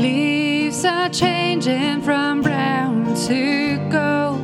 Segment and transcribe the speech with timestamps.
[0.00, 4.40] leaves are changing from brown to gold.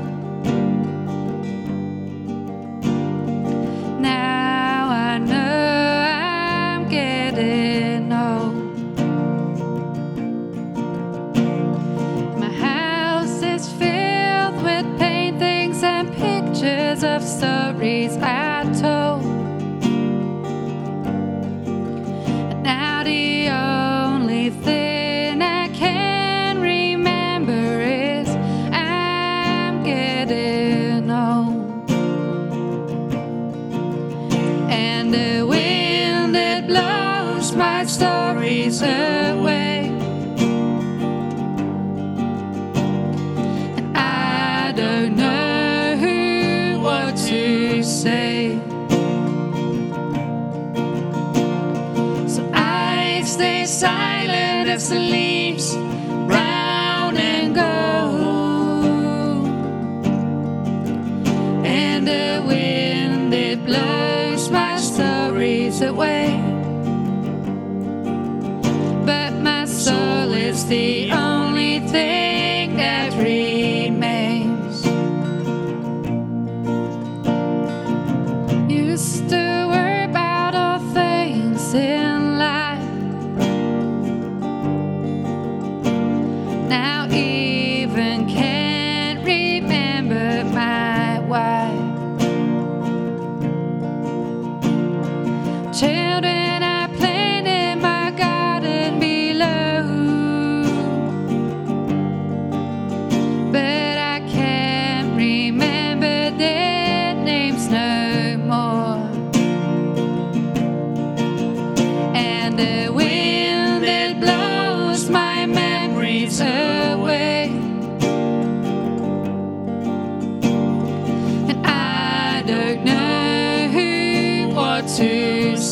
[4.00, 8.54] Now I know I'm getting old.
[12.38, 18.55] My house is filled with paintings and pictures of stories I
[38.82, 39.90] away.
[43.94, 48.58] I don't know what to say.
[52.28, 55.74] So I stay silent as the leaves
[56.26, 59.46] brown and gold.
[61.64, 66.55] And the wind it blows my stories away.
[70.68, 74.84] The only thing that remains.
[78.68, 82.82] Used to worry about all things in life.
[86.68, 91.76] Now even can't remember my wife.
[95.78, 96.35] Children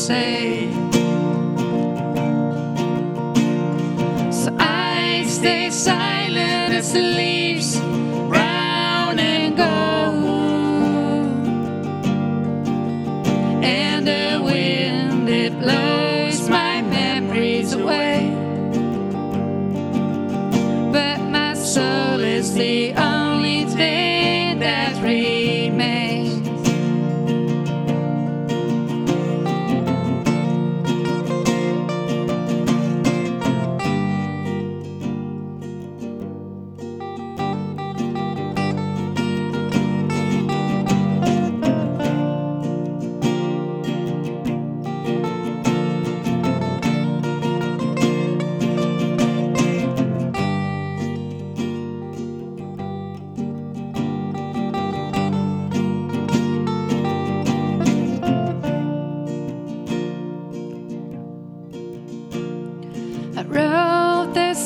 [0.06, 0.70] say.
[4.31, 7.81] So I stay silent as the leaves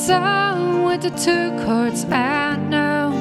[0.08, 3.12] song with the two chords I know.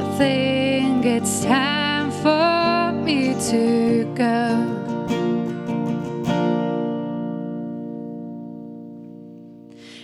[0.00, 4.40] I think it's time for me to go.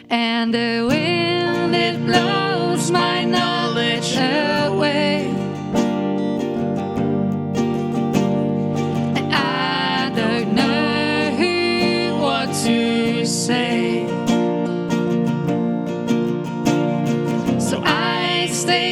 [0.09, 1.14] And the wind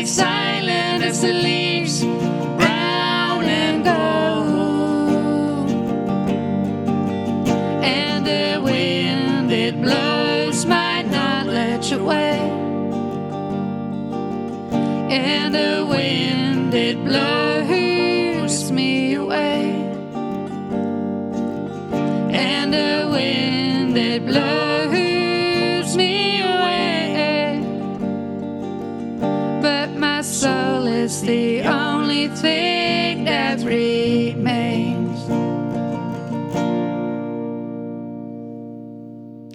[0.05, 5.71] Silent as the leaves brown and gold.
[7.85, 12.41] And the wind it blows might not let you away.
[15.09, 19.71] And the wind it blows me away.
[22.33, 24.52] And the wind it blows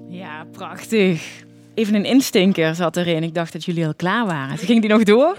[0.08, 1.46] Ja, prachtig.
[1.74, 3.24] Even een instinker zat erin.
[3.24, 4.58] Ik dacht dat jullie al klaar waren.
[4.58, 5.38] Ging die nog door.